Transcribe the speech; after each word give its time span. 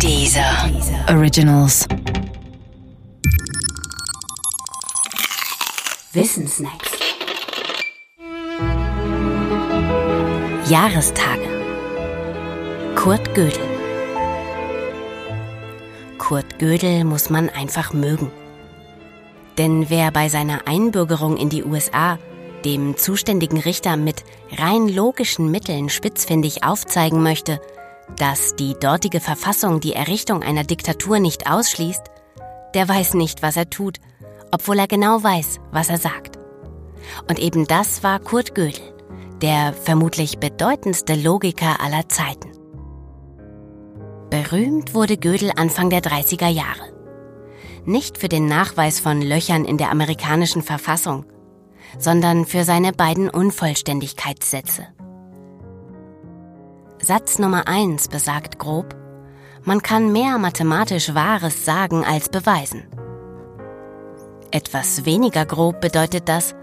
Dieser 0.00 0.70
Originals. 1.08 1.86
Wissensnacks. 6.12 6.90
Jahrestage. 10.68 11.48
Kurt 12.96 13.34
Gödel. 13.34 13.52
Kurt 16.18 16.58
Gödel 16.58 17.04
muss 17.04 17.30
man 17.30 17.48
einfach 17.48 17.92
mögen. 17.92 18.30
Denn 19.58 19.88
wer 19.88 20.10
bei 20.10 20.28
seiner 20.28 20.66
Einbürgerung 20.66 21.36
in 21.36 21.48
die 21.48 21.64
USA 21.64 22.18
dem 22.64 22.96
zuständigen 22.96 23.58
Richter 23.58 23.96
mit 23.96 24.24
rein 24.56 24.88
logischen 24.88 25.50
Mitteln 25.50 25.88
spitzfindig 25.88 26.64
aufzeigen 26.64 27.22
möchte, 27.22 27.60
dass 28.16 28.56
die 28.56 28.74
dortige 28.74 29.20
Verfassung 29.20 29.80
die 29.80 29.94
Errichtung 29.94 30.42
einer 30.42 30.64
Diktatur 30.64 31.18
nicht 31.18 31.50
ausschließt, 31.50 32.02
der 32.74 32.88
weiß 32.88 33.14
nicht, 33.14 33.42
was 33.42 33.56
er 33.56 33.70
tut, 33.70 33.98
obwohl 34.50 34.78
er 34.78 34.86
genau 34.86 35.22
weiß, 35.22 35.60
was 35.72 35.88
er 35.88 35.98
sagt. 35.98 36.38
Und 37.28 37.38
eben 37.38 37.66
das 37.66 38.02
war 38.02 38.18
Kurt 38.18 38.54
Gödel, 38.54 38.94
der 39.42 39.72
vermutlich 39.72 40.38
bedeutendste 40.38 41.14
Logiker 41.14 41.80
aller 41.80 42.08
Zeiten. 42.08 42.50
Berühmt 44.30 44.94
wurde 44.94 45.16
Gödel 45.16 45.52
Anfang 45.56 45.90
der 45.90 46.00
30er 46.00 46.48
Jahre. 46.48 46.92
Nicht 47.84 48.18
für 48.18 48.28
den 48.28 48.46
Nachweis 48.46 48.98
von 48.98 49.20
Löchern 49.20 49.64
in 49.64 49.76
der 49.76 49.90
amerikanischen 49.90 50.62
Verfassung, 50.62 51.26
sondern 51.98 52.44
für 52.44 52.64
seine 52.64 52.92
beiden 52.92 53.28
Unvollständigkeitssätze. 53.28 54.88
Satz 57.04 57.38
Nummer 57.38 57.68
eins 57.68 58.08
besagt 58.08 58.58
grob, 58.58 58.96
man 59.62 59.82
kann 59.82 60.12
mehr 60.12 60.38
mathematisch 60.38 61.14
Wahres 61.14 61.64
sagen 61.64 62.04
als 62.04 62.30
beweisen. 62.30 62.84
Etwas 64.50 65.04
weniger 65.04 65.44
grob 65.44 65.80
bedeutet 65.80 66.28
das, 66.28 66.54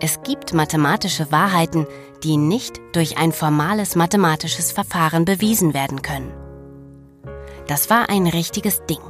es 0.00 0.22
gibt 0.22 0.52
mathematische 0.54 1.30
Wahrheiten, 1.30 1.86
die 2.24 2.36
nicht 2.36 2.80
durch 2.92 3.16
ein 3.16 3.32
formales 3.32 3.94
mathematisches 3.94 4.72
Verfahren 4.72 5.24
bewiesen 5.24 5.72
werden 5.72 6.02
können. 6.02 6.32
Das 7.66 7.90
war 7.90 8.08
ein 8.08 8.26
richtiges 8.26 8.84
Ding, 8.86 9.02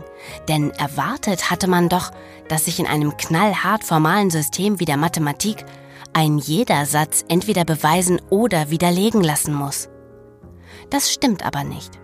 denn 0.48 0.70
erwartet 0.72 1.50
hatte 1.50 1.68
man 1.68 1.88
doch, 1.88 2.10
dass 2.48 2.66
sich 2.66 2.78
in 2.78 2.86
einem 2.86 3.16
knallhart 3.16 3.84
formalen 3.84 4.28
System 4.28 4.78
wie 4.78 4.84
der 4.84 4.98
Mathematik 4.98 5.64
ein 6.12 6.36
jeder 6.36 6.84
Satz 6.84 7.24
entweder 7.28 7.64
beweisen 7.64 8.20
oder 8.28 8.70
widerlegen 8.70 9.22
lassen 9.22 9.54
muss. 9.54 9.88
Das 10.88 11.12
stimmt 11.12 11.44
aber 11.44 11.64
nicht. 11.64 11.98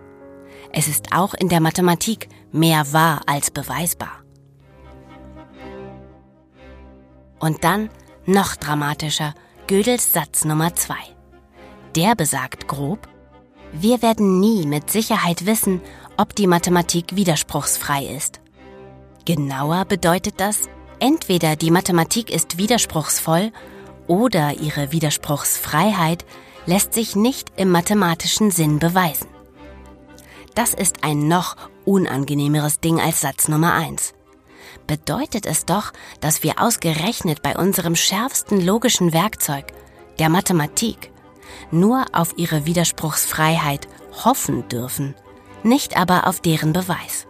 Es 0.72 0.88
ist 0.88 1.12
auch 1.12 1.32
in 1.34 1.48
der 1.48 1.60
Mathematik 1.60 2.28
mehr 2.52 2.92
wahr 2.92 3.22
als 3.26 3.50
beweisbar. 3.50 4.22
Und 7.38 7.64
dann, 7.64 7.90
noch 8.24 8.56
dramatischer, 8.56 9.34
Gödels 9.66 10.12
Satz 10.12 10.44
Nummer 10.44 10.74
zwei. 10.74 10.94
Der 11.94 12.14
besagt 12.14 12.68
grob, 12.68 13.08
wir 13.72 14.02
werden 14.02 14.40
nie 14.40 14.66
mit 14.66 14.90
Sicherheit 14.90 15.46
wissen, 15.46 15.80
ob 16.16 16.34
die 16.34 16.46
Mathematik 16.46 17.16
widerspruchsfrei 17.16 18.04
ist. 18.04 18.40
Genauer 19.24 19.84
bedeutet 19.84 20.34
das, 20.38 20.68
entweder 20.98 21.56
die 21.56 21.70
Mathematik 21.70 22.30
ist 22.30 22.58
widerspruchsvoll 22.58 23.52
oder 24.06 24.54
ihre 24.54 24.92
Widerspruchsfreiheit 24.92 26.24
lässt 26.66 26.92
sich 26.92 27.16
nicht 27.16 27.52
im 27.56 27.70
mathematischen 27.70 28.50
Sinn 28.50 28.78
beweisen. 28.78 29.28
Das 30.54 30.74
ist 30.74 31.04
ein 31.04 31.28
noch 31.28 31.56
unangenehmeres 31.84 32.80
Ding 32.80 33.00
als 33.00 33.20
Satz 33.20 33.48
Nummer 33.48 33.74
eins. 33.74 34.14
Bedeutet 34.86 35.46
es 35.46 35.64
doch, 35.64 35.92
dass 36.20 36.42
wir 36.42 36.60
ausgerechnet 36.60 37.42
bei 37.42 37.56
unserem 37.56 37.96
schärfsten 37.96 38.64
logischen 38.64 39.12
Werkzeug, 39.12 39.66
der 40.18 40.28
Mathematik, 40.28 41.10
nur 41.70 42.06
auf 42.12 42.34
ihre 42.36 42.66
Widerspruchsfreiheit 42.66 43.88
hoffen 44.24 44.68
dürfen, 44.68 45.14
nicht 45.62 45.96
aber 45.96 46.26
auf 46.26 46.40
deren 46.40 46.72
Beweis. 46.72 47.26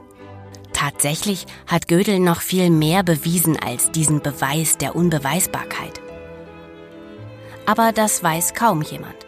Tatsächlich 0.72 1.46
hat 1.66 1.88
Gödel 1.88 2.20
noch 2.20 2.40
viel 2.42 2.70
mehr 2.70 3.02
bewiesen 3.02 3.58
als 3.58 3.90
diesen 3.90 4.22
Beweis 4.22 4.76
der 4.76 4.94
Unbeweisbarkeit. 4.94 6.00
Aber 7.64 7.92
das 7.92 8.22
weiß 8.22 8.54
kaum 8.54 8.82
jemand. 8.82 9.25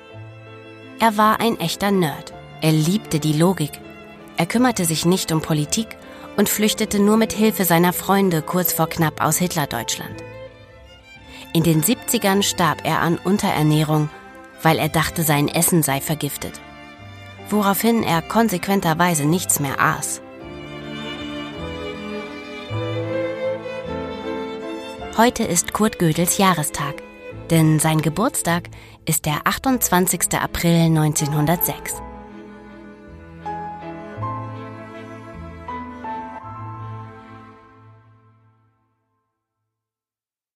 Er 1.01 1.17
war 1.17 1.39
ein 1.39 1.61
echter 1.61 1.93
Nerd. 1.93 2.33
Er 2.61 2.73
liebte 2.73 3.21
die 3.21 3.33
Logik. 3.33 3.71
Er 4.37 4.47
kümmerte 4.47 4.85
sich 4.85 5.05
nicht 5.05 5.31
um 5.31 5.41
Politik 5.41 5.97
und 6.37 6.49
flüchtete 6.49 6.99
nur 6.99 7.17
mit 7.17 7.33
Hilfe 7.33 7.65
seiner 7.65 7.93
Freunde 7.93 8.43
kurz 8.43 8.73
vor 8.73 8.89
knapp 8.89 9.23
aus 9.23 9.37
Hitlerdeutschland. 9.39 10.25
In 11.53 11.63
den 11.63 11.83
70ern 11.83 12.43
starb 12.43 12.85
er 12.85 13.01
an 13.01 13.17
Unterernährung, 13.17 14.11
weil 14.61 14.79
er 14.79 14.89
dachte, 14.89 15.23
sein 15.23 15.47
Essen 15.47 15.85
sei 15.85 16.01
vergiftet. 16.01 16.61
Woraufhin 17.49 18.03
er 18.03 18.21
konsequenterweise 18.21 19.25
nichts 19.25 19.61
mehr 19.61 19.81
aß. 19.81 20.21
Heute 25.17 25.45
ist 25.45 25.73
Kurt 25.73 26.01
Gödels 26.01 26.39
Jahrestag, 26.39 27.03
denn 27.51 27.79
sein 27.79 28.01
Geburtstag 28.01 28.69
ist 29.05 29.27
der 29.27 29.47
28. 29.47 30.35
April 30.35 30.87
1906. 30.87 32.08